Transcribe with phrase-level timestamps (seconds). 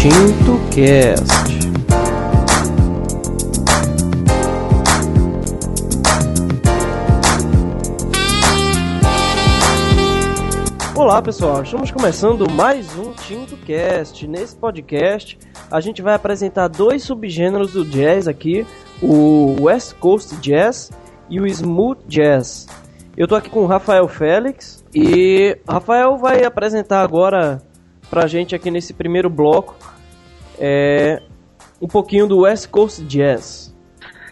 [0.00, 1.28] Tinto Cast.
[10.96, 14.26] Olá pessoal, estamos começando mais um Tinto Cast.
[14.26, 15.38] Nesse podcast
[15.70, 18.66] a gente vai apresentar dois subgêneros do jazz aqui,
[19.02, 20.90] o West Coast Jazz
[21.28, 22.66] e o Smooth Jazz.
[23.14, 27.60] Eu tô aqui com o Rafael Félix e Rafael vai apresentar agora
[28.08, 29.89] pra gente aqui nesse primeiro bloco
[30.60, 31.22] é,
[31.80, 33.74] um pouquinho do West Coast Jazz.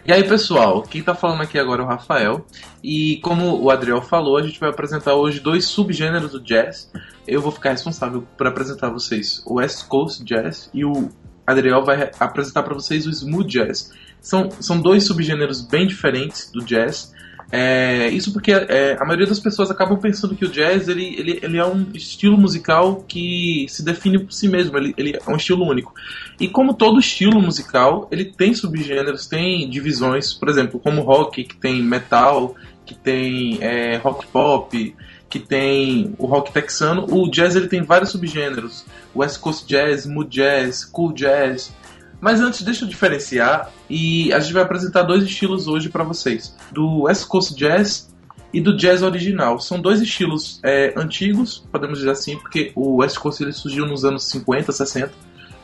[0.05, 2.45] E aí, pessoal, quem tá falando aqui agora é o Rafael.
[2.83, 6.91] E como o Adriel falou, a gente vai apresentar hoje dois subgêneros do jazz.
[7.27, 11.09] Eu vou ficar responsável por apresentar a vocês o West Coast Jazz e o
[11.45, 13.91] Adriel vai apresentar para vocês o Smooth Jazz.
[14.21, 17.13] São, são dois subgêneros bem diferentes do jazz.
[17.51, 21.39] É, isso porque é, a maioria das pessoas acabam pensando que o jazz ele, ele,
[21.41, 25.35] ele é um estilo musical que se define por si mesmo, ele, ele é um
[25.35, 25.93] estilo único.
[26.39, 31.55] E como todo estilo musical, ele tem subgêneros, tem divisões, por exemplo, como rock, que
[31.55, 34.95] tem metal, que tem é, rock pop,
[35.29, 38.85] que tem o rock texano, o jazz ele tem vários subgêneros.
[39.15, 41.73] West Coast Jazz, Mood Jazz, Cool Jazz,
[42.21, 46.55] mas antes, deixa eu diferenciar e a gente vai apresentar dois estilos hoje para vocês:
[46.71, 48.13] do West Coast Jazz
[48.53, 49.59] e do Jazz original.
[49.59, 54.03] São dois estilos é, antigos, podemos dizer assim, porque o West Coast ele surgiu nos
[54.03, 55.11] anos 50, 60,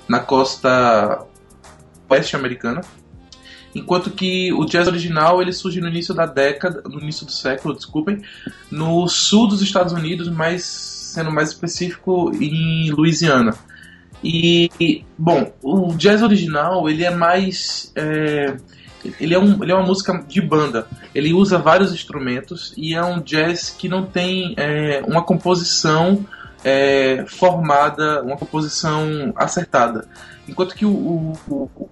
[0.07, 1.25] na costa
[2.09, 2.81] oeste americana.
[3.73, 7.75] Enquanto que o jazz original ele surge no início da década, no início do século,
[7.75, 8.21] desculpem,
[8.71, 13.53] no sul dos Estados Unidos, mas sendo mais específico em Louisiana.
[14.27, 17.91] E, bom, o jazz original, ele é mais...
[17.95, 18.57] É,
[19.19, 20.87] ele é, um, ele é uma música de banda.
[21.13, 26.25] Ele usa vários instrumentos e é um jazz que não tem é, uma composição
[26.63, 30.07] é, formada, uma composição acertada.
[30.47, 31.89] Enquanto que o, o, o,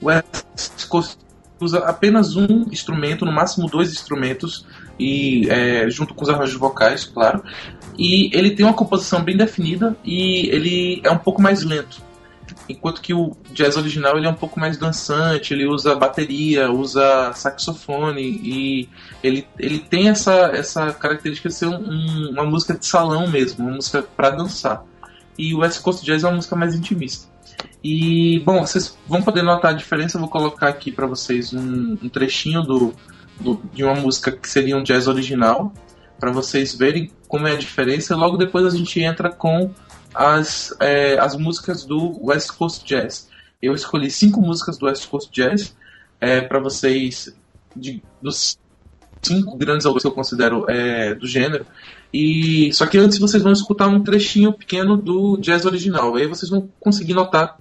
[0.00, 0.10] o
[1.60, 4.66] usa apenas um instrumento, no máximo dois instrumentos,
[5.02, 7.42] e é, junto com os arranjos vocais, claro.
[7.98, 12.00] E ele tem uma composição bem definida e ele é um pouco mais lento.
[12.68, 17.32] Enquanto que o jazz original ele é um pouco mais dançante, ele usa bateria, usa
[17.34, 18.88] saxofone e
[19.22, 23.74] ele, ele tem essa, essa característica de ser um, uma música de salão mesmo, uma
[23.74, 24.84] música para dançar.
[25.36, 27.26] E o West Coast Jazz é uma música mais intimista.
[27.82, 30.16] E, bom, vocês vão poder notar a diferença.
[30.16, 32.94] Eu vou colocar aqui para vocês um, um trechinho do,
[33.40, 35.72] do, de uma música que seria um jazz original,
[36.18, 38.14] para vocês verem como é a diferença.
[38.14, 39.70] Logo depois a gente entra com
[40.14, 43.28] as, é, as músicas do West Coast Jazz.
[43.60, 45.74] Eu escolhi cinco músicas do West Coast Jazz
[46.20, 47.34] é, para vocês,
[47.74, 48.58] de, dos
[49.22, 51.66] cinco grandes autores que eu considero é, do gênero.
[52.12, 56.14] E só que antes vocês vão escutar um trechinho pequeno do jazz original.
[56.14, 57.56] Aí vocês vão conseguir notar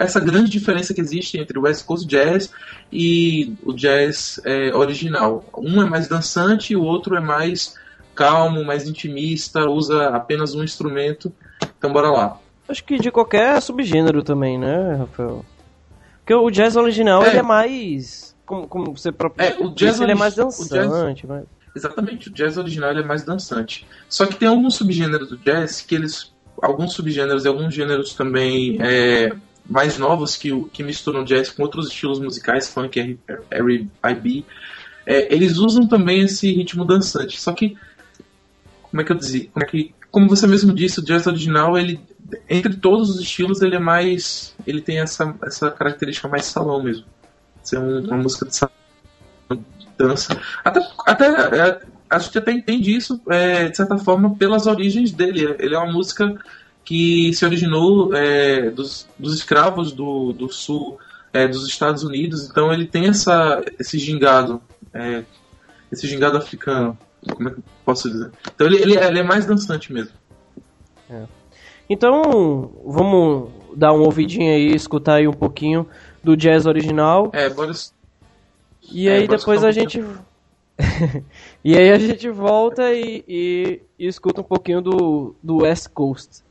[0.00, 2.52] essa grande diferença que existe entre o West Coast Jazz
[2.92, 5.44] e o jazz é, original.
[5.56, 7.76] Um é mais dançante, o outro é mais
[8.14, 11.32] calmo, mais intimista, usa apenas um instrumento.
[11.78, 12.38] Então bora lá.
[12.68, 15.44] Acho que de qualquer subgênero também, né, Rafael?
[16.18, 17.30] Porque o jazz original é.
[17.30, 18.36] ele é mais.
[18.46, 19.44] Como, como você próprio.
[19.44, 21.26] É, o jazz ele é mais dançante.
[21.26, 21.44] Jazz...
[21.74, 23.86] Exatamente, o jazz original é mais dançante.
[24.08, 26.31] Só que tem alguns subgêneros do jazz que eles
[26.62, 29.32] alguns subgêneros e alguns gêneros também é,
[29.68, 33.18] mais novos que, que misturam jazz com outros estilos musicais, funk,
[33.50, 34.44] R&B,
[35.04, 37.40] é, eles usam também esse ritmo dançante.
[37.40, 37.76] Só que,
[38.82, 39.48] como é que eu dizia?
[39.52, 42.00] Como, é que, como você mesmo disse, o jazz original, ele
[42.48, 47.04] entre todos os estilos, ele é mais, ele tem essa, essa característica mais salão mesmo.
[47.62, 48.72] Ser um, uma música de salão,
[49.50, 50.40] de dança.
[50.64, 51.80] Até, até é,
[52.12, 55.56] a gente até entende isso, é, de certa forma, pelas origens dele.
[55.58, 56.38] Ele é uma música
[56.84, 60.98] que se originou é, dos, dos, escravos do, do sul
[61.32, 64.60] é, dos Estados Unidos, então ele tem essa, esse gingado,
[64.92, 65.24] é,
[65.90, 66.98] esse gingado africano,
[67.34, 68.30] como é que eu posso dizer?
[68.54, 70.12] Então ele, ele, ele é mais dançante mesmo.
[71.08, 71.22] É.
[71.88, 75.88] Então, vamos dar um ouvidinho aí, escutar aí um pouquinho
[76.22, 77.30] do jazz original.
[77.32, 77.72] É, bora...
[78.90, 80.04] E aí depois a gente...
[81.64, 86.42] e aí a gente volta e, e, e, escuta um pouquinho do, do West Coast.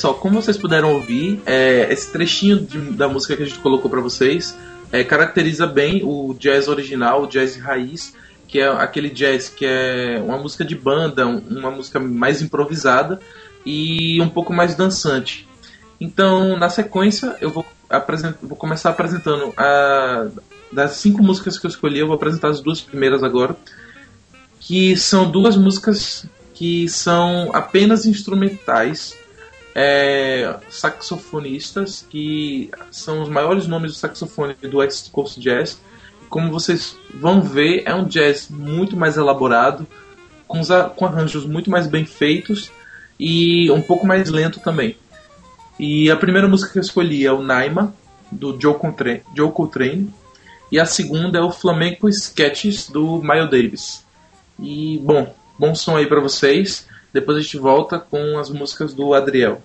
[0.00, 3.90] Pessoal, como vocês puderam ouvir, é, esse trechinho de, da música que a gente colocou
[3.90, 4.56] para vocês
[4.90, 8.14] é, caracteriza bem o jazz original, o jazz raiz,
[8.48, 13.20] que é aquele jazz que é uma música de banda, uma música mais improvisada
[13.64, 15.46] e um pouco mais dançante.
[16.00, 17.66] Então, na sequência, eu vou,
[18.40, 20.28] vou começar apresentando a,
[20.72, 23.54] das cinco músicas que eu escolhi, eu vou apresentar as duas primeiras agora,
[24.60, 26.24] que são duas músicas
[26.54, 29.19] que são apenas instrumentais,
[29.74, 35.80] é, saxofonistas, que são os maiores nomes do saxofone do West Coast Jazz.
[36.28, 39.86] Como vocês vão ver, é um jazz muito mais elaborado,
[40.46, 40.60] com,
[40.96, 42.70] com arranjos muito mais bem feitos
[43.18, 44.96] e um pouco mais lento também.
[45.78, 47.94] E a primeira música que eu escolhi é o Naima,
[48.30, 48.76] do Joe
[49.34, 50.12] Joe Coltrane
[50.70, 54.06] e a segunda é o Flamenco Sketches, do Miles Davis.
[54.58, 56.86] E, bom, bom som aí para vocês.
[57.12, 59.62] Depois a gente volta com as músicas do Adriel.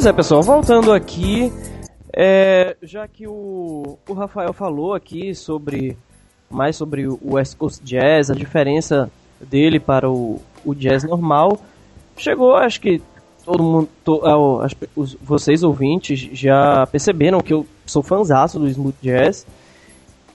[0.00, 1.52] Pois é, pessoal, voltando aqui,
[2.10, 5.94] é, já que o, o Rafael falou aqui sobre
[6.48, 11.60] mais sobre o West Coast Jazz, a diferença dele para o, o jazz normal,
[12.16, 13.02] chegou, acho que
[13.44, 14.34] todo mundo, to, é,
[14.96, 19.46] os, vocês ouvintes já perceberam que eu sou fãzaço do smooth jazz,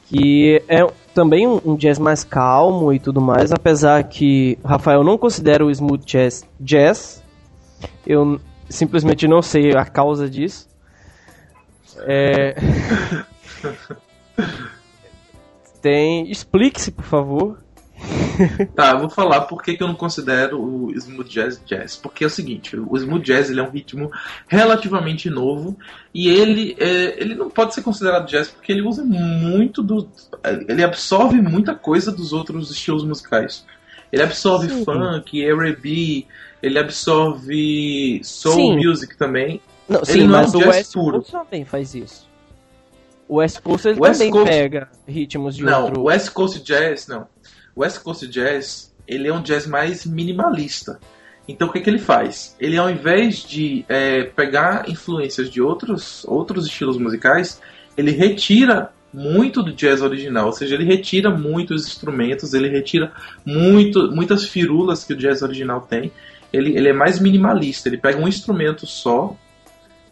[0.06, 5.18] que é também um, um, jazz mais calmo e tudo mais, apesar que Rafael não
[5.18, 7.24] considera o smooth jazz jazz,
[8.06, 10.68] eu simplesmente não sei a causa disso.
[12.00, 12.56] É...
[15.82, 16.30] Tem.
[16.32, 17.60] Explique-se, por favor.
[18.76, 21.96] tá, eu vou falar por que, eu não considero o smooth jazz jazz.
[21.96, 24.12] Porque é o seguinte, o smooth jazz ele é um ritmo
[24.48, 25.78] relativamente novo
[26.14, 30.10] e ele, é, ele não pode ser considerado jazz porque ele usa muito do.
[30.68, 33.66] ele absorve muita coisa dos outros estilos musicais.
[34.12, 34.86] Ele absorve Sim.
[34.86, 36.26] funk, R&B,
[36.62, 38.88] ele absorve soul Sim.
[38.88, 39.62] music também.
[39.88, 41.18] Não, sim, não mas é um o West puro.
[41.18, 42.28] Coast também faz isso.
[43.28, 44.50] O West Coast ele West também Coast...
[44.50, 45.96] pega ritmos de não, outro...
[45.96, 47.28] Não, o West Coast Jazz, não.
[47.76, 51.00] O West Coast Jazz, ele é um jazz mais minimalista.
[51.48, 52.56] Então o que, que ele faz?
[52.60, 57.62] Ele ao invés de é, pegar influências de outros, outros estilos musicais,
[57.96, 63.14] ele retira muito do jazz original, ou seja, ele retira muitos instrumentos, ele retira
[63.46, 66.12] muito, muitas firulas que o jazz original tem.
[66.56, 69.36] Ele, ele é mais minimalista, ele pega um instrumento só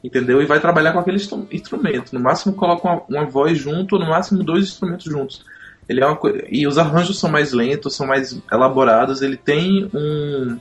[0.04, 0.42] entendeu?
[0.42, 1.18] E vai trabalhar com aquele
[1.52, 2.14] instrumento.
[2.14, 5.46] No máximo coloca uma, uma voz junto, no máximo dois instrumentos juntos.
[5.88, 9.22] Ele é uma e os arranjos são mais lentos, são mais elaborados.
[9.22, 10.60] Ele tem um,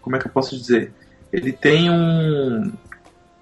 [0.00, 0.92] como é que eu posso dizer?
[1.32, 2.72] Ele tem um,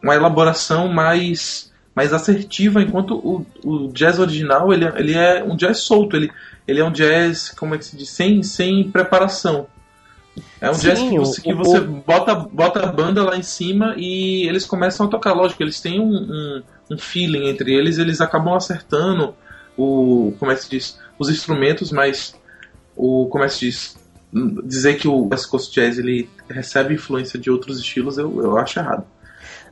[0.02, 5.54] uma elaboração mais mais assertiva, enquanto o, o jazz original ele, é, ele é um
[5.54, 6.16] jazz solto.
[6.16, 6.30] Ele,
[6.66, 9.66] ele é um jazz, como é que se diz, sem, sem preparação.
[10.60, 13.94] É um Sim, jazz que você, que você bota, bota a banda lá em cima
[13.96, 15.32] e eles começam a tocar.
[15.34, 19.34] Lógico, eles têm um, um, um feeling entre eles, eles acabam acertando
[19.76, 20.32] o.
[20.38, 20.98] Como é que se diz?
[21.18, 22.34] Os instrumentos, mas
[22.96, 23.26] o.
[23.26, 24.02] Como é que se diz?
[24.64, 28.78] Dizer que o West Coast Jazz ele recebe influência de outros estilos, eu, eu acho
[28.78, 29.04] errado.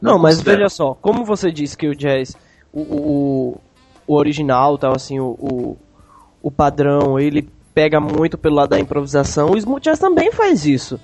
[0.00, 0.58] Não, Não mas considero.
[0.58, 2.36] veja só, como você disse que o jazz,
[2.70, 3.60] o, o,
[4.06, 5.78] o original, tal, assim, o, o,
[6.42, 9.50] o padrão, ele pega muito pelo lado da improvisação.
[9.50, 11.00] O smooth jazz também faz isso.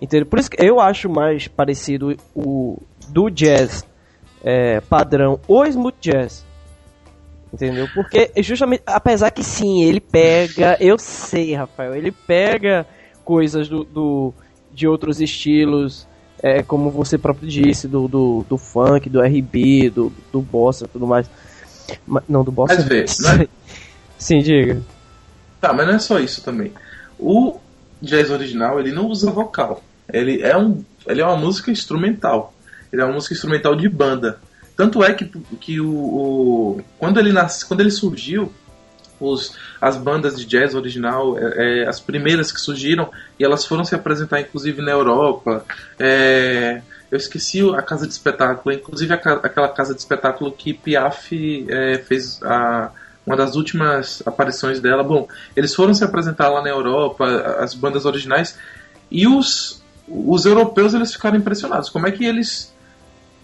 [0.00, 0.26] Entendeu?
[0.26, 2.78] Por isso que eu acho mais parecido o
[3.08, 3.84] do jazz
[4.42, 6.44] é, padrão o smooth jazz.
[7.52, 7.88] Entendeu?
[7.92, 12.86] Porque justamente, apesar que sim, ele pega, eu sei, Rafael, ele pega
[13.24, 14.32] coisas do, do
[14.72, 16.06] de outros estilos,
[16.42, 21.06] é, como você próprio disse, do, do, do funk, do RB, do, do bossa tudo
[21.06, 21.28] mais.
[22.28, 22.74] Não, do bossa.
[22.74, 23.48] Às vezes, né?
[24.16, 24.80] Sim, diga.
[25.60, 26.72] Tá, mas não é só isso também.
[27.18, 27.58] O
[28.00, 29.82] jazz original, ele não usa vocal.
[30.12, 32.54] Ele é, um, ele é uma música instrumental.
[32.92, 34.38] Ele é uma música instrumental de banda.
[34.76, 35.26] Tanto é que,
[35.60, 38.50] que o, o quando, ele nasce, quando ele surgiu,
[39.20, 43.84] os, as bandas de jazz original, é, é, as primeiras que surgiram, e elas foram
[43.84, 45.64] se apresentar inclusive na Europa.
[45.98, 51.66] É, eu esqueci a casa de espetáculo, inclusive a, aquela casa de espetáculo que Piaf
[51.68, 52.90] é, fez a,
[53.26, 55.02] uma das últimas aparições dela.
[55.02, 57.24] Bom, eles foram se apresentar lá na Europa,
[57.58, 58.58] as bandas originais,
[59.10, 61.88] e os, os europeus eles ficaram impressionados.
[61.88, 62.74] Como é que eles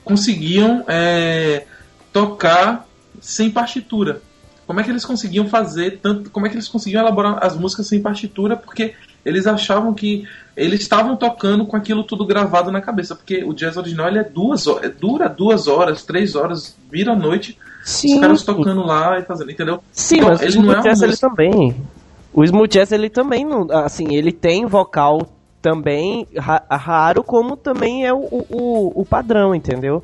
[0.04, 1.66] conseguiam é,
[2.12, 2.86] tocar
[3.20, 4.22] sem partitura?
[4.66, 6.30] Como é que eles conseguiam fazer tanto?
[6.30, 8.56] Como é que eles conseguiam elaborar as músicas sem partitura?
[8.56, 13.52] Porque eles achavam que eles estavam tocando com aquilo tudo gravado na cabeça, porque o
[13.52, 18.14] jazz original ele é duas horas, dura duas horas, três horas, vira noite Sim.
[18.14, 19.80] Os caras tocando lá e fazendo, entendeu?
[19.92, 21.76] Sim, então, mas ele o smooth jazz é ele também.
[22.34, 25.22] O smooth jazz ele também não, assim, ele tem vocal
[25.62, 30.02] também ra raro como também é o, o, o padrão, entendeu?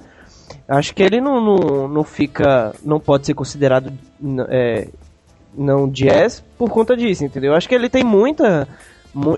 [0.69, 3.93] Acho que ele não, não, não fica, não pode ser considerado
[4.49, 4.87] é,
[5.53, 7.53] não jazz por conta disso, entendeu?
[7.53, 8.69] Acho que ele tem muita,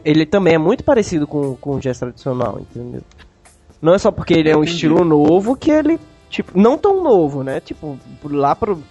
[0.04, 3.00] ele também é muito parecido com, com o jazz tradicional, entendeu?
[3.80, 5.98] Não é só porque ele é um estilo novo que ele
[6.34, 7.60] Tipo, não tão novo, né?
[7.60, 8.82] Tipo, lá pro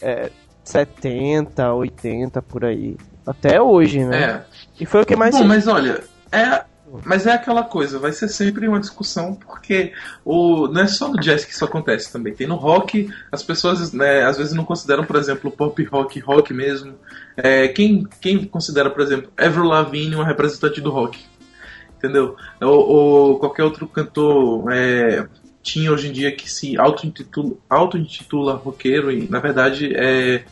[0.00, 0.30] é,
[0.64, 2.96] 70, 80, por aí.
[3.26, 4.22] Até hoje, né?
[4.22, 4.44] É.
[4.80, 5.36] E foi o que mais.
[5.36, 6.64] Bom, mas olha, é.
[7.04, 9.92] Mas é aquela coisa, vai ser sempre uma discussão, porque
[10.24, 12.34] o, não é só no jazz que isso acontece também.
[12.34, 16.52] Tem no rock, as pessoas né, às vezes não consideram, por exemplo, pop rock, rock
[16.52, 16.94] mesmo.
[17.36, 21.24] É, quem, quem considera, por exemplo, Avril Lavigne uma representante do rock?
[21.96, 22.34] Entendeu?
[22.60, 25.28] Ou, ou qualquer outro cantor é,
[25.62, 30.44] tinha hoje em dia que se auto-intitula auto -intitula roqueiro e na verdade é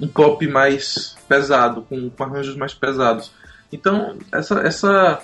[0.00, 3.32] um pop mais pesado, com, com arranjos mais pesados.
[3.72, 5.22] Então essa, essa,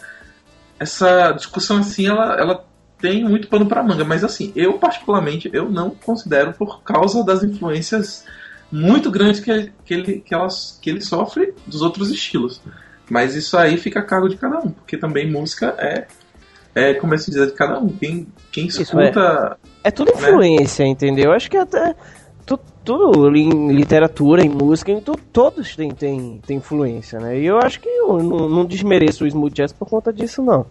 [0.78, 2.64] essa discussão assim ela, ela
[2.98, 7.42] tem muito pano para manga, mas assim, eu particularmente eu não considero por causa das
[7.42, 8.24] influências
[8.70, 12.60] muito grandes que que ele, que elas, que ele sofre dos outros estilos.
[13.10, 16.06] Mas isso aí fica a cargo de cada um, porque também música é,
[16.74, 17.88] é como é se diz, é de cada um.
[17.88, 19.58] Quem, quem escuta.
[19.84, 20.18] É, é tudo né?
[20.18, 20.90] influência, né?
[20.90, 21.32] entendeu?
[21.32, 21.94] Acho que até
[22.46, 27.38] tu, tudo em literatura, em música, em tu, todos têm, têm, têm influência, né?
[27.38, 30.66] E eu acho que eu não, não desmereço o smooth jazz por conta disso, não.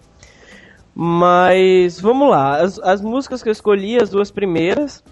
[0.93, 5.03] Mas vamos lá, as, as músicas que eu escolhi, as duas primeiras,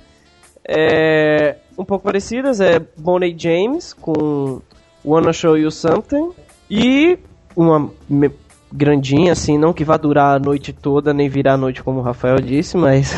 [0.67, 4.61] é, um pouco parecidas, é Bonnie James com
[5.05, 6.31] Wanna Show You Something
[6.69, 7.17] e
[7.55, 7.89] uma
[8.71, 12.03] grandinha assim, não que vá durar a noite toda, nem virar a noite como o
[12.03, 13.13] Rafael disse, mas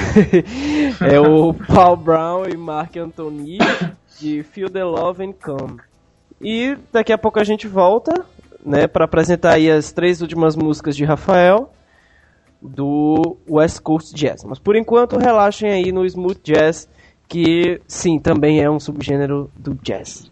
[1.02, 3.58] é o Paul Brown e Mark Anthony
[4.20, 5.80] de Feel the Love and Come.
[6.42, 8.26] E daqui a pouco a gente volta,
[8.66, 11.72] né, para apresentar aí as três últimas músicas de Rafael
[12.62, 14.44] do West Coast Jazz.
[14.44, 16.88] Mas por enquanto relaxem aí no smooth jazz,
[17.28, 20.32] que sim, também é um subgênero do jazz.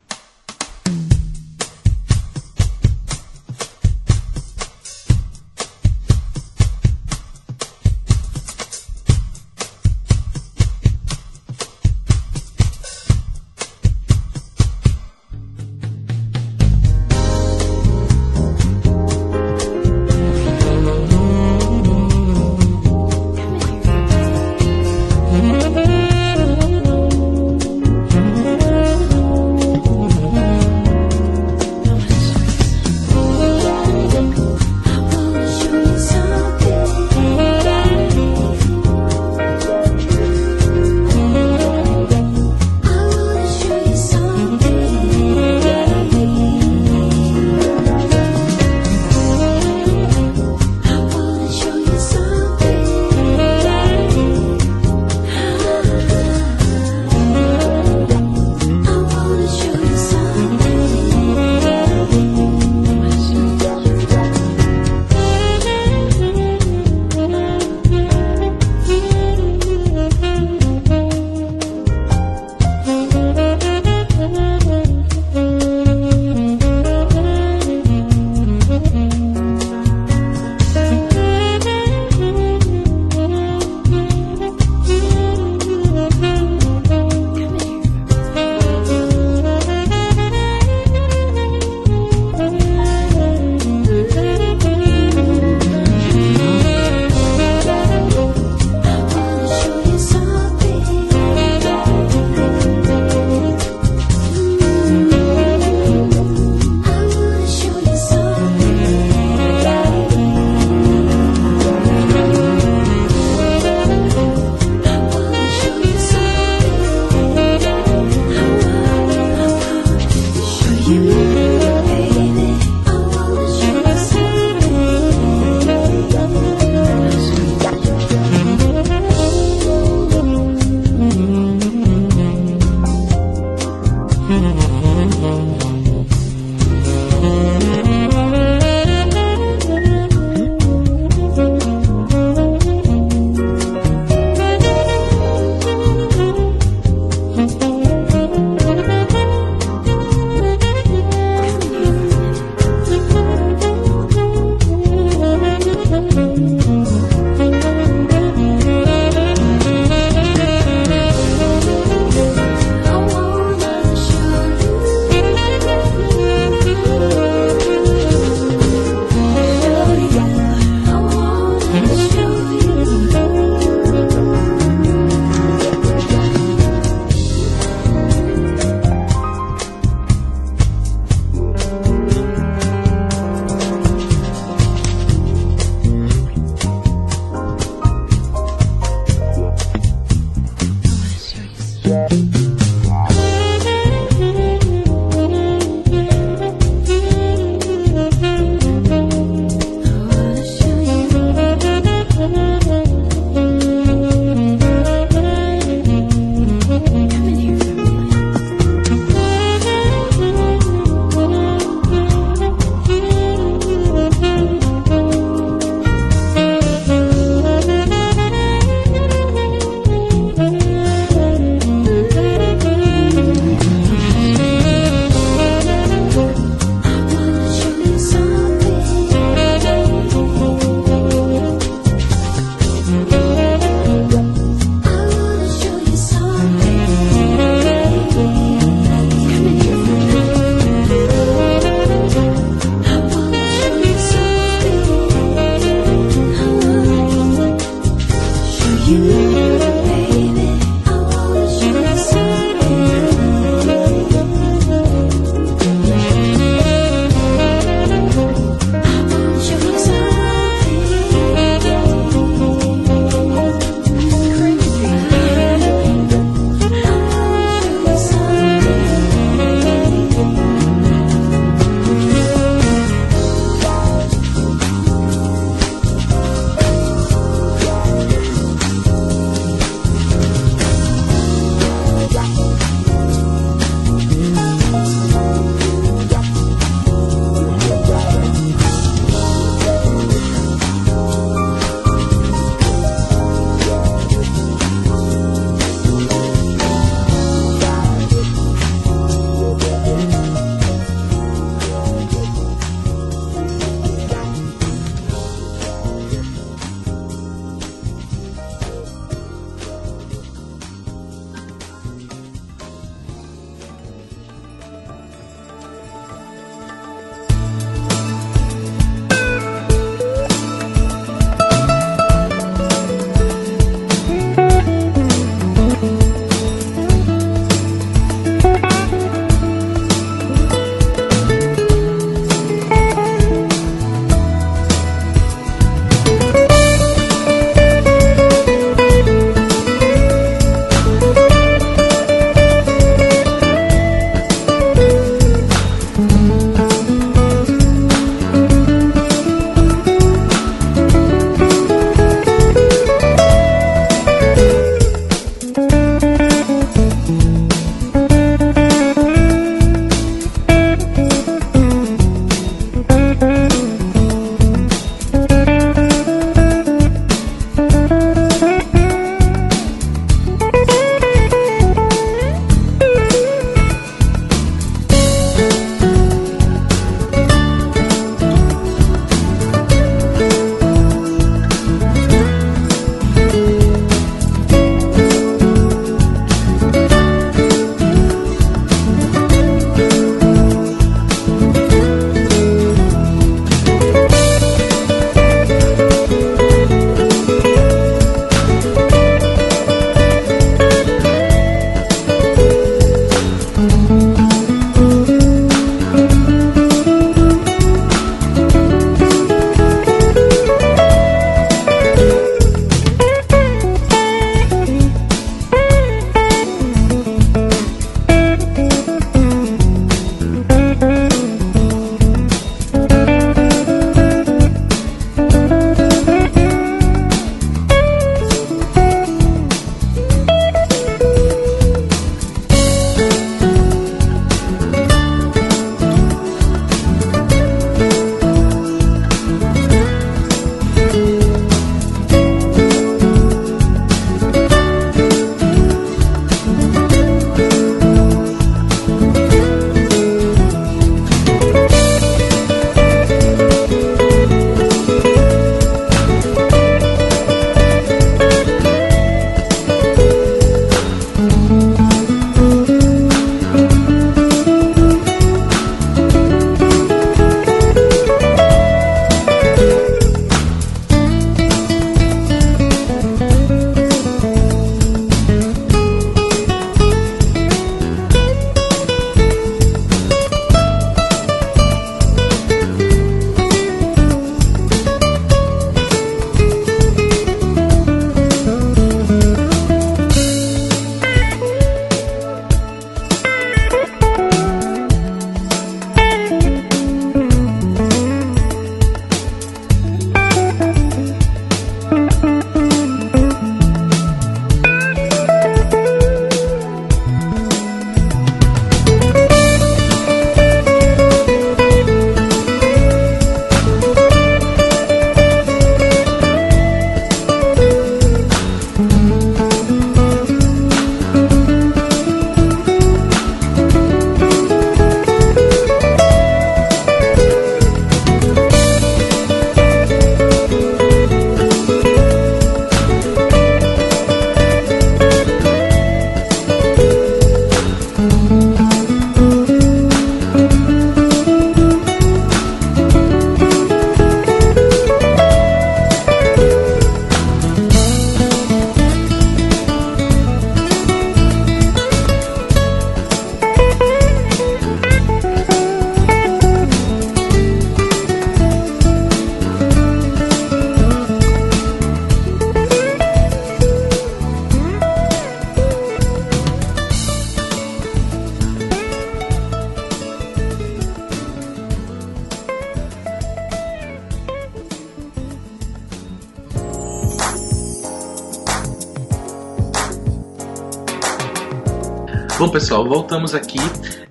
[582.38, 583.58] Bom, pessoal, voltamos aqui.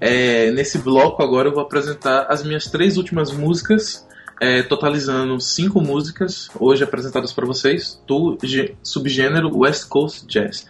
[0.00, 4.04] É, nesse bloco agora eu vou apresentar as minhas três últimas músicas,
[4.40, 8.36] é, totalizando cinco músicas hoje apresentadas para vocês do
[8.82, 10.66] subgênero West Coast Jazz.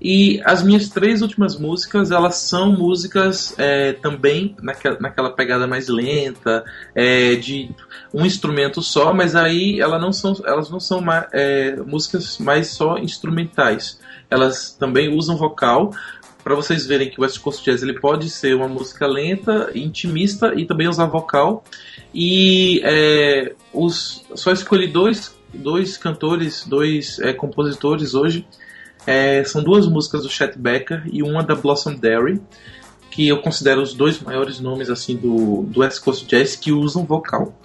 [0.00, 5.88] E as minhas três últimas músicas, elas são músicas é, também naquela, naquela pegada mais
[5.88, 6.64] lenta,
[6.94, 7.70] é, de
[8.12, 12.98] um instrumento só, mas aí elas não são, elas não são é, músicas mais só
[12.98, 13.98] instrumentais.
[14.30, 15.92] Elas também usam vocal,
[16.44, 20.52] para vocês verem que o West Coast Jazz ele pode ser uma música lenta, intimista
[20.54, 21.64] e também usar vocal.
[22.12, 28.46] E é, os, só escolhi dois, dois cantores, dois é, compositores hoje.
[29.06, 32.40] É, são duas músicas do Chet Baker e uma da Blossom Derry,
[33.10, 37.06] que eu considero os dois maiores nomes assim do, do West Coast Jazz que usam
[37.06, 37.58] vocal.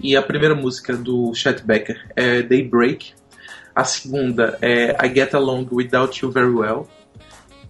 [0.00, 3.12] E a primeira música do Chet Baker é Daybreak.
[3.74, 6.88] A segunda é I Get Along Without You Very Well.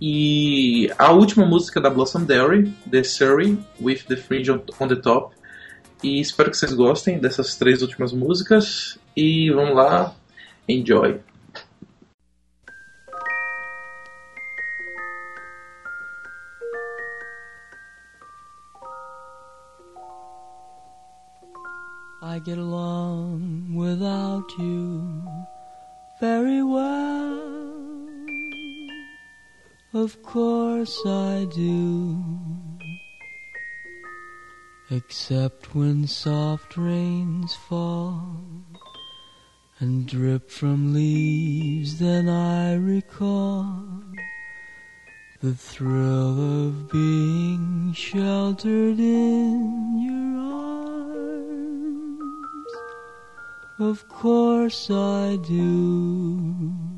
[0.00, 5.34] E a última música da Blossom Dairy, The Surrey, With the Fringe on the Top.
[6.02, 8.98] E espero que vocês gostem dessas três últimas músicas.
[9.16, 10.14] E vamos lá,
[10.68, 11.20] enjoy!
[22.22, 25.22] I get along without you
[26.20, 27.45] very well.
[29.96, 32.22] Of course I do.
[34.90, 38.36] Except when soft rains fall
[39.80, 43.86] and drip from leaves, then I recall
[45.40, 50.36] the thrill of being sheltered in your
[51.40, 51.92] arms.
[53.78, 56.95] Of course I do.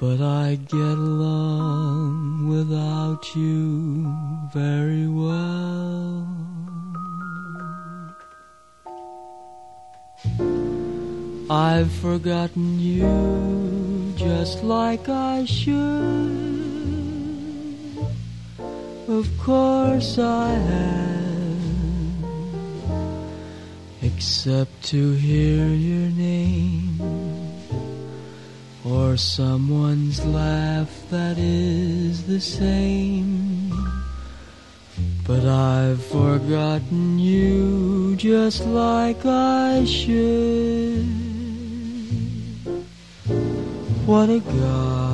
[0.00, 4.06] But I get along without you
[4.50, 6.26] very well.
[11.50, 15.76] I've forgotten you just like I should.
[19.06, 21.58] Of course I have,
[24.00, 27.29] except to hear your name
[28.90, 33.70] or someone's laugh that is the same.
[35.26, 41.06] But I've forgotten you just like I should.
[44.06, 45.10] What a guy.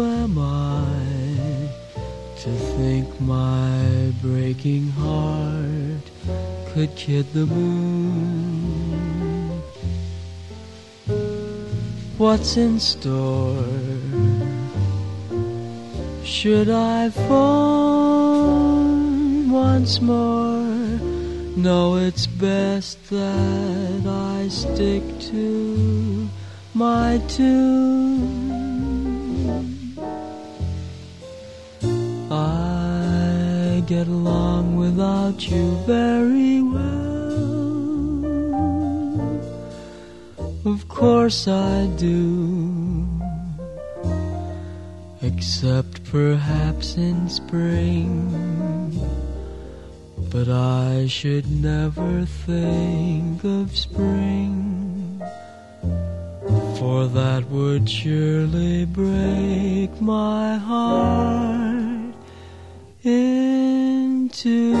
[0.00, 0.94] am I
[2.42, 5.51] to think my breaking heart
[6.72, 8.92] could kid the moon.
[12.16, 13.62] What's in store?
[16.24, 18.32] Should I phone
[19.50, 20.62] once more?
[21.56, 26.30] No, it's best that I stick to
[26.72, 28.71] my tune.
[33.86, 36.82] Get along without you very well.
[40.64, 43.06] Of course I do.
[45.20, 48.10] Except perhaps in spring.
[50.30, 55.20] But I should never think of spring.
[56.78, 61.91] For that would surely break my heart
[63.04, 64.72] into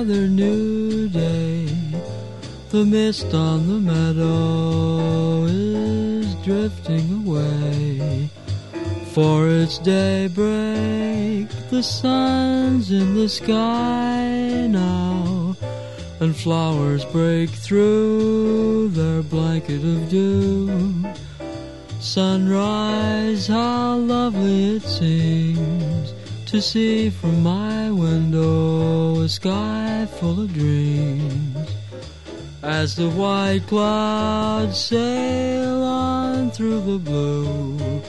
[0.00, 1.66] another new day.
[2.70, 8.30] The mist on the meadow is drifting away.
[9.12, 15.54] For it's daybreak, the sun's in the sky now,
[16.20, 21.04] and flowers break through their blanket of dew.
[22.00, 26.14] Sunrise, how lovely it seems
[26.46, 27.69] to see from my
[29.40, 31.56] sky full of dreams.
[32.62, 38.02] As the white clouds sail on through the blue,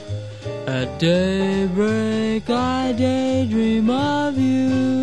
[0.66, 5.01] at daybreak I daydream of you.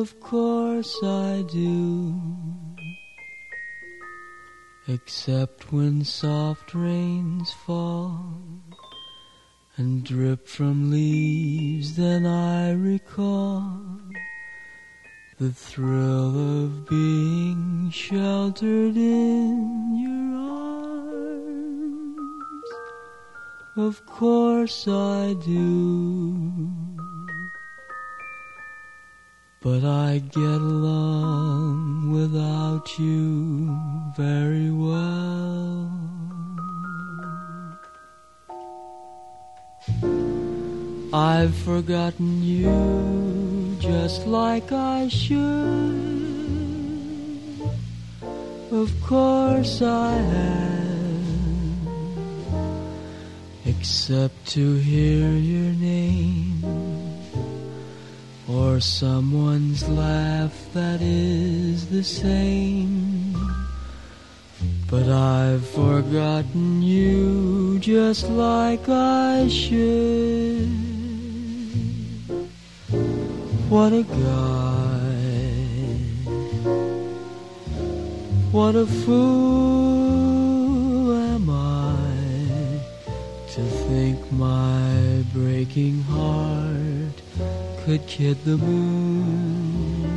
[0.00, 2.18] Of course I do.
[4.88, 8.32] Except when soft rains fall
[9.76, 14.00] and drip from leaves, then I recall
[15.36, 20.34] the thrill of being sheltered in your
[21.36, 22.70] arms.
[23.76, 26.79] Of course I do.
[29.62, 33.76] But I get along without you
[34.16, 35.92] very well.
[41.12, 45.38] I've forgotten you just like I should.
[48.72, 51.26] Of course I have,
[53.66, 56.89] except to hear your name
[58.56, 63.34] or someone's laugh that is the same.
[64.90, 70.68] But I've forgotten you just like I should.
[73.68, 74.70] What a guy.
[78.50, 79.92] What a fool
[81.12, 81.94] am I
[83.52, 87.19] to think my breaking heart
[87.84, 90.10] could kid the moon.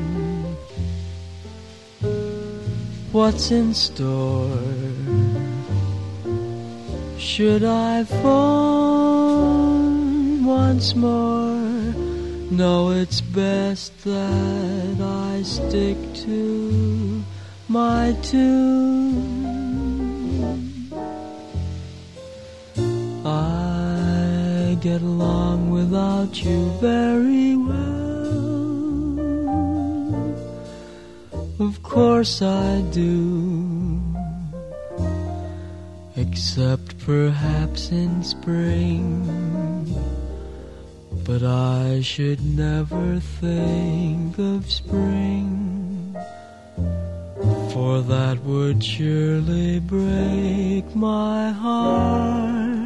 [3.12, 4.58] What's in store?
[7.18, 9.24] Should I phone
[10.46, 11.54] once more?
[12.52, 17.24] No, it's best that I stick to
[17.68, 19.43] my tune.
[24.84, 28.04] Get along without you very well.
[31.58, 34.02] Of course I do.
[36.18, 39.08] Except perhaps in spring.
[41.24, 46.14] But I should never think of spring.
[47.72, 52.83] For that would surely break my heart.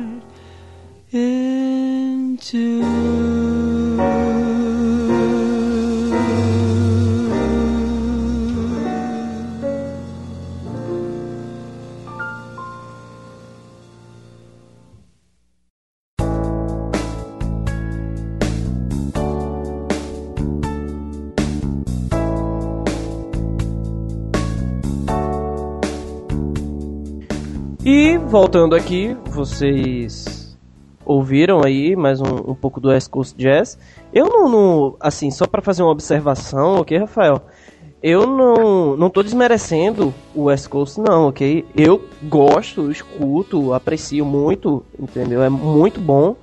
[27.89, 30.37] E voltando aqui, vocês
[31.08, 33.80] ouviram aí mais um, um pouco do West Coast Jazz.
[34.14, 37.41] Eu não, não assim, só para fazer uma observação, ok, Rafael?
[38.03, 41.66] Eu não, não tô desmerecendo o West Coast, não, ok?
[41.76, 45.41] Eu gosto, escuto, aprecio muito, entendeu?
[45.41, 46.36] É muito bom.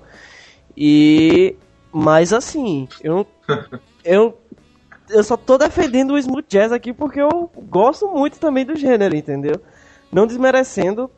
[0.76, 1.54] E
[1.92, 3.26] Mas assim, eu.
[4.02, 4.38] eu.
[5.10, 9.14] Eu só tô defendendo o smooth jazz aqui porque eu gosto muito também do gênero,
[9.14, 9.60] entendeu?
[10.10, 11.10] Não desmerecendo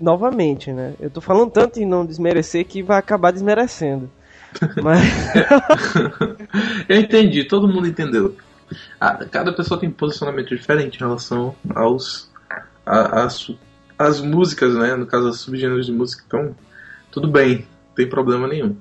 [0.00, 0.94] novamente, né?
[1.00, 4.10] Eu tô falando tanto em não desmerecer que vai acabar desmerecendo.
[4.82, 5.00] Mas.
[6.88, 8.36] eu entendi, todo mundo entendeu.
[9.30, 12.30] cada pessoa tem um posicionamento diferente em relação aos.
[12.86, 13.50] A, as,
[13.98, 14.94] as músicas, né?
[14.94, 16.54] No caso, os subgêneros de música, então.
[17.10, 18.76] Tudo bem, não tem problema nenhum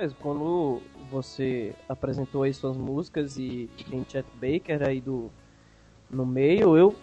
[0.00, 0.80] mesmo, quando
[1.10, 5.30] você apresentou aí suas músicas e tem Chet Baker aí do,
[6.10, 6.94] no meio, eu,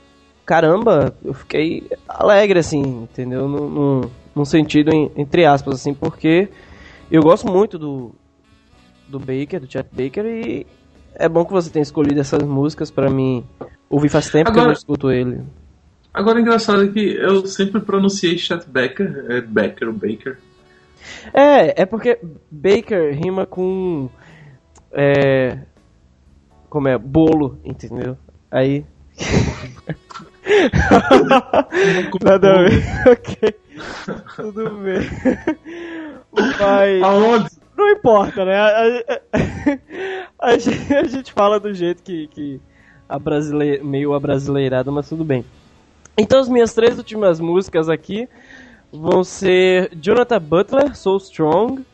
[0.48, 3.48] caramba, eu fiquei alegre, assim, entendeu?
[3.48, 4.02] Num,
[4.36, 6.50] num, sentido, em, entre aspas, assim, porque
[7.12, 8.16] eu gosto muito do,
[9.08, 10.66] do Baker, do Chet Baker, e
[11.14, 13.46] é bom que você tenha escolhido essas músicas para mim
[13.88, 14.54] ouvir faz tempo Agora...
[14.54, 15.42] que eu não escuto ele.
[16.12, 20.40] Agora, engraçado é que eu sempre pronunciei Chet Baker, é Becker, o Baker,
[21.34, 22.20] é, é porque
[22.50, 24.10] Baker rima com.
[24.92, 25.60] É.
[26.70, 26.98] Como é?
[26.98, 28.18] Bolo, entendeu?
[28.52, 28.86] Aí.
[32.24, 32.84] Nada a ver.
[33.12, 33.56] ok.
[34.36, 35.02] Tudo bem.
[36.60, 37.04] Mas.
[37.04, 37.50] Aonde?
[37.78, 38.58] Não importa, né?
[38.58, 39.04] A,
[40.40, 42.60] a, a, gente, a gente fala do jeito que, que
[43.08, 45.46] a brasileira, meio abrasileirada, mas tudo bem.
[46.18, 48.28] Então, as minhas três últimas músicas aqui
[48.92, 51.86] vão ser Jonathan Butler, So Strong,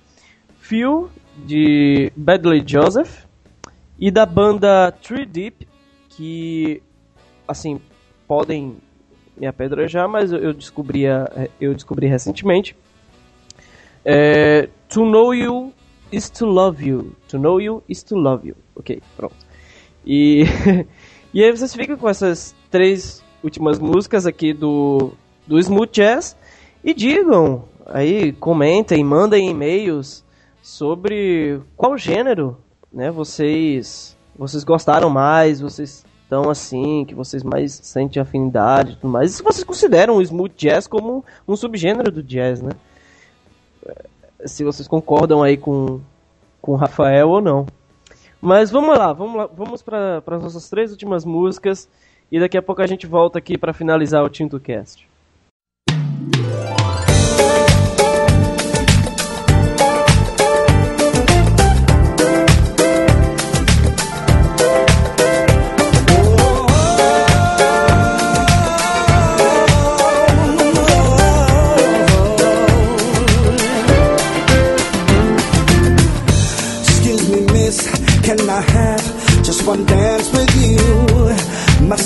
[0.59, 1.09] Phil,
[1.45, 3.25] de Badley Joseph,
[3.99, 5.67] e da banda Tree Deep,
[6.09, 6.81] que,
[7.45, 7.81] assim,
[8.33, 8.77] podem
[9.37, 11.03] me apedrejar, mas eu descobri,
[11.61, 12.75] eu descobri recentemente.
[14.03, 15.71] É, to Know You
[16.11, 17.15] is to Love You.
[17.27, 18.55] To Know You is to Love You.
[18.75, 19.35] Ok, pronto.
[20.03, 20.45] E,
[21.31, 25.11] e aí vocês ficam com essas três últimas músicas aqui do,
[25.45, 26.35] do Smooth Jazz.
[26.83, 30.25] E digam aí, comentem, mandem e-mails
[30.59, 32.57] sobre qual gênero,
[32.91, 36.03] né, vocês vocês gostaram mais, vocês
[36.49, 39.31] assim, que vocês mais sentem afinidade e tudo mais.
[39.31, 42.71] E se vocês consideram o smooth jazz como um subgênero do jazz, né?
[44.45, 46.01] Se vocês concordam aí com
[46.63, 47.65] com Rafael ou não.
[48.41, 51.89] Mas vamos lá, vamos lá, vamos para as nossas três últimas músicas
[52.31, 55.07] e daqui a pouco a gente volta aqui para finalizar o Tinto Cast.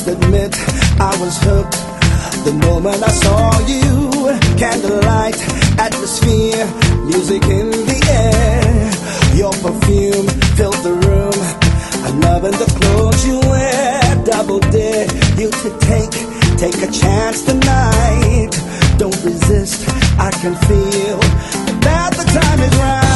[0.07, 0.55] Must admit,
[1.01, 1.75] I was hooked
[2.45, 4.37] the moment I saw you.
[4.57, 5.35] Candlelight,
[5.77, 6.65] atmosphere,
[7.03, 9.35] music in the air.
[9.35, 11.35] Your perfume filled the room.
[12.05, 14.23] I'm loving the clothes you wear.
[14.23, 16.11] Double dare you to take,
[16.57, 18.51] take a chance tonight.
[18.97, 21.19] Don't resist, I can feel
[21.83, 23.06] that the time is right.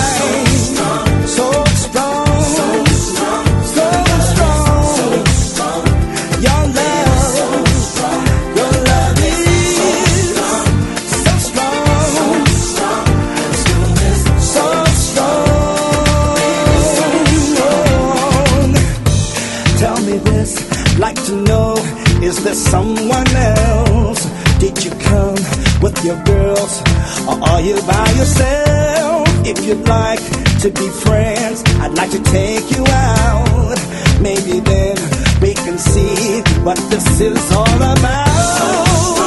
[22.54, 24.26] Someone else?
[24.60, 25.36] Did you come
[25.82, 26.82] with your girls?
[27.28, 29.28] Or are you by yourself?
[29.46, 30.20] If you'd like
[30.60, 33.78] to be friends, I'd like to take you out.
[34.22, 34.98] Maybe then
[35.42, 39.21] we can see what this is all about.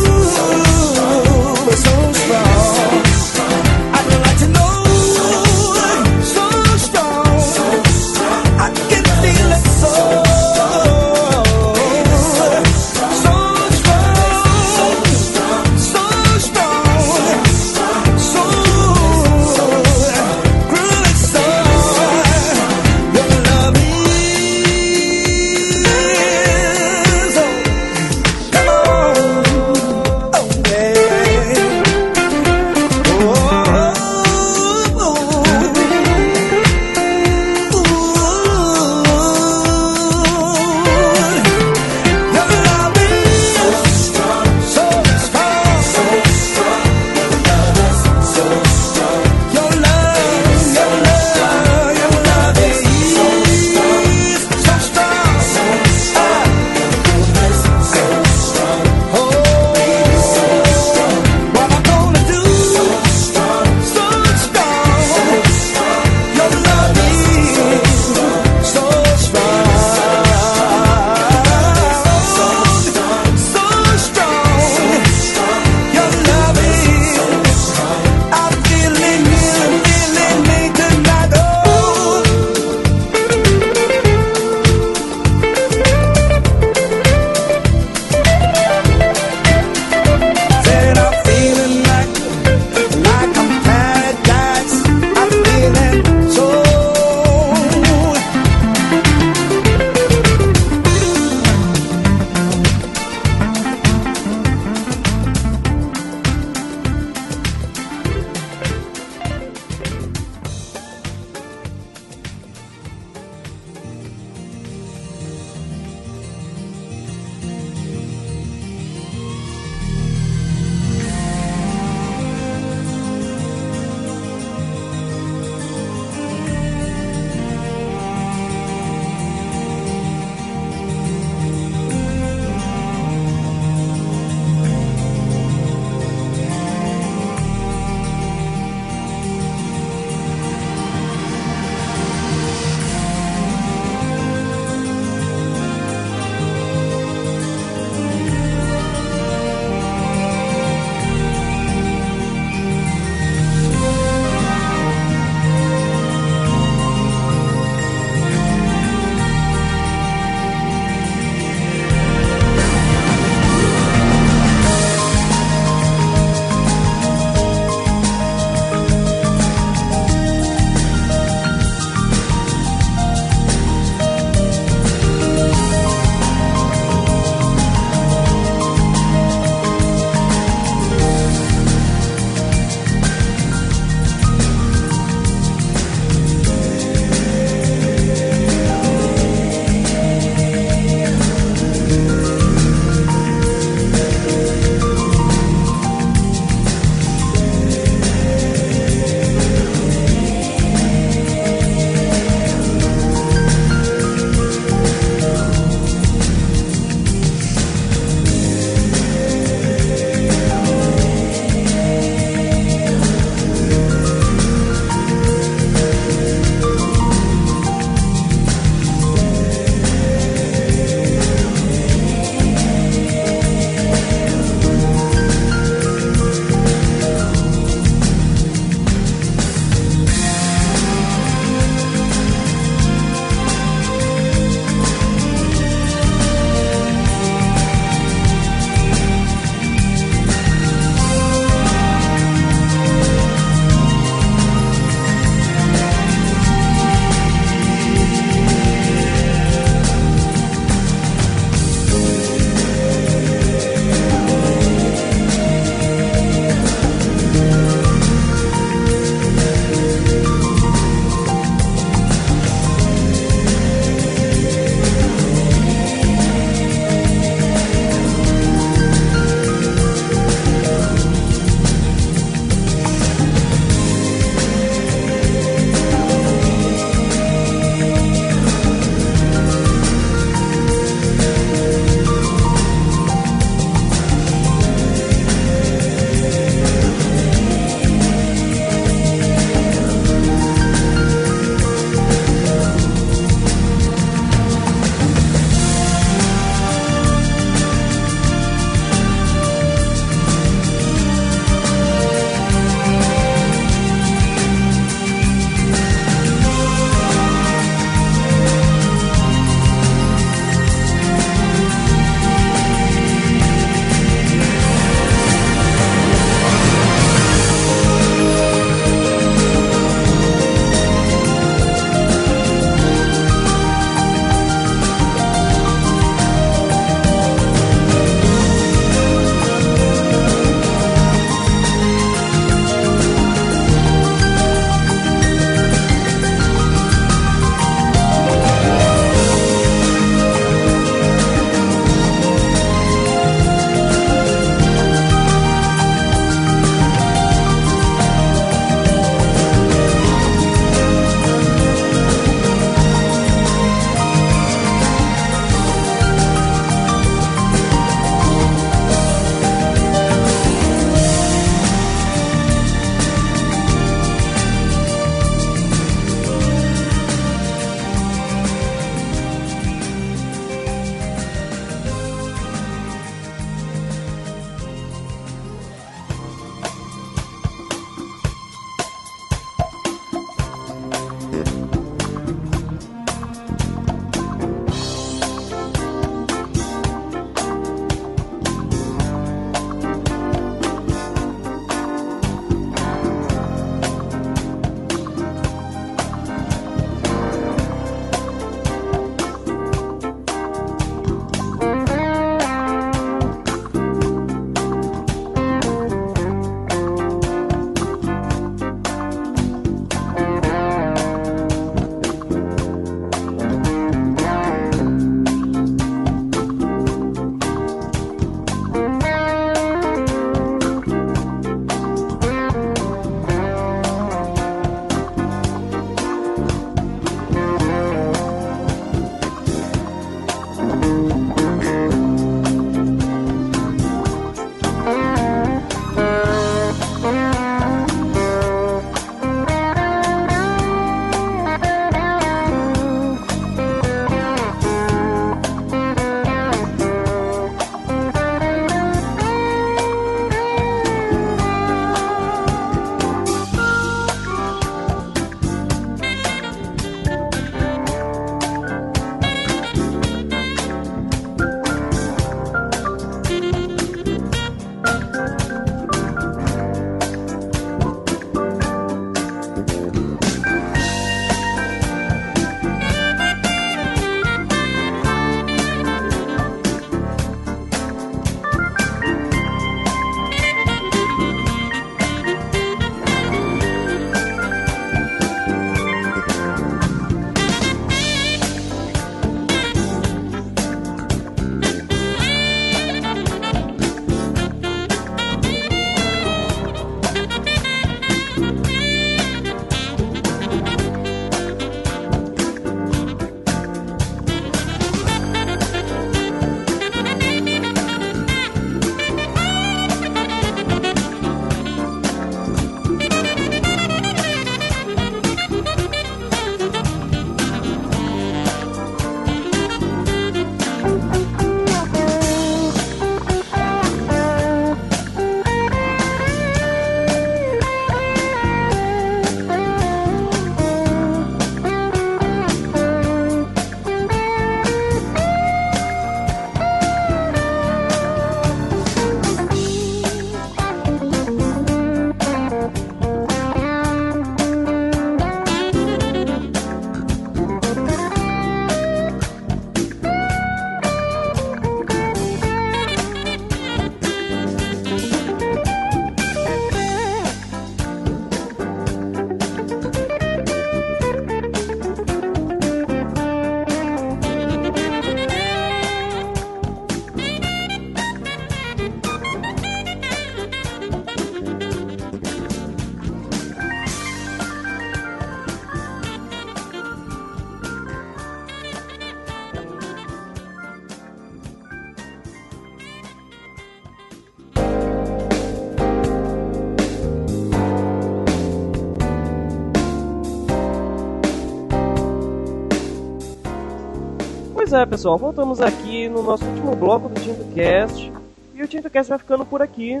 [594.80, 598.10] É, pessoal, voltamos aqui no nosso último bloco do TintoCast.
[598.54, 600.00] E o TintoCast vai ficando por aqui.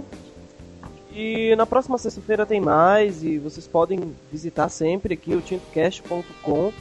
[1.12, 3.22] E na próxima sexta-feira tem mais.
[3.22, 6.72] E vocês podem visitar sempre aqui o tintocast.com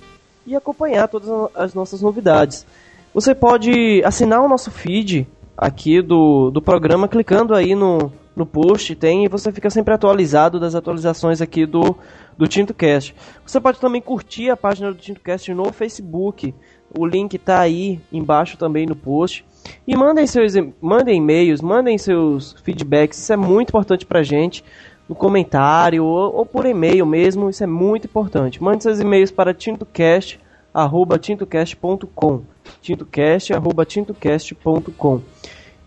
[0.48, 2.66] e acompanhar todas as nossas novidades.
[3.14, 5.28] Você pode assinar o nosso feed
[5.58, 10.58] aqui do, do programa clicando aí no, no post, tem, e você fica sempre atualizado
[10.58, 11.98] das atualizações aqui do,
[12.38, 13.14] do TintoCast.
[13.46, 16.54] Você pode também curtir a página do TintoCast no Facebook.
[16.98, 19.46] O link está aí embaixo também no post.
[19.86, 24.64] E mandem seus mandem e-mails, mandem seus feedbacks, isso é muito importante pra gente.
[25.08, 28.64] No comentário ou, ou por e-mail mesmo, isso é muito importante.
[28.64, 32.42] Mande seus e-mails para tintocast@tintocast.com.
[32.82, 35.22] tintocast@tintocast.com.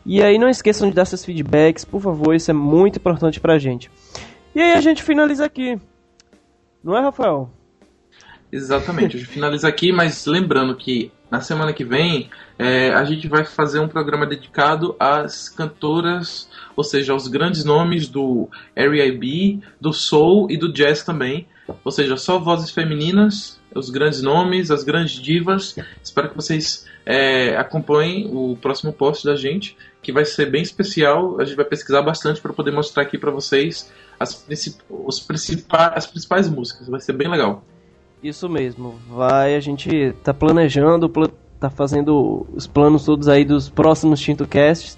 [0.04, 3.58] E aí não esqueçam de dar seus feedbacks, por favor, isso é muito importante pra
[3.58, 3.88] gente.
[4.54, 5.78] E aí a gente finaliza aqui.
[6.82, 7.48] Não é, Rafael?
[8.52, 12.28] Exatamente, a gente finaliza aqui, mas lembrando que na semana que vem
[12.58, 18.06] é, a gente vai fazer um programa dedicado às cantoras, ou seja, aos grandes nomes
[18.06, 21.46] do R&B, do soul e do jazz também.
[21.82, 25.74] Ou seja, só vozes femininas, os grandes nomes, as grandes divas.
[26.04, 31.40] Espero que vocês é, acompanhem o próximo post da gente, que vai ser bem especial.
[31.40, 33.90] A gente vai pesquisar bastante para poder mostrar aqui para vocês
[34.20, 34.46] as,
[34.90, 36.86] os principais, as principais músicas.
[36.86, 37.64] Vai ser bem legal.
[38.22, 38.94] Isso mesmo.
[39.08, 41.10] Vai, a gente tá planejando,
[41.58, 44.96] tá fazendo os planos todos aí dos próximos Tinto Casts,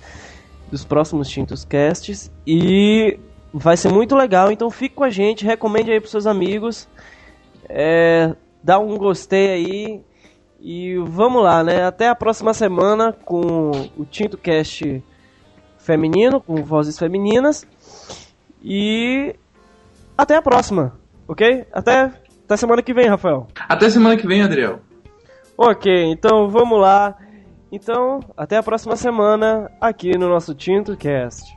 [0.70, 3.18] dos próximos Tintos Casts e
[3.52, 4.52] vai ser muito legal.
[4.52, 6.86] Então fique com a gente, recomende aí pros seus amigos,
[7.66, 10.02] é, dá um gostei aí
[10.60, 11.84] e vamos lá, né?
[11.84, 15.02] Até a próxima semana com o Tinto Cast
[15.78, 17.66] feminino, com vozes femininas
[18.62, 19.34] e
[20.16, 21.66] até a próxima, ok?
[21.72, 22.12] Até
[22.44, 23.46] até semana que vem, Rafael.
[23.68, 24.80] Até semana que vem, Adriel.
[25.56, 27.16] Ok, então vamos lá.
[27.70, 31.54] Então, até a próxima semana aqui no nosso Tinto Cast.